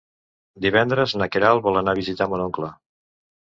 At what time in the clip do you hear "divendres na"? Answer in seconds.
0.65-1.29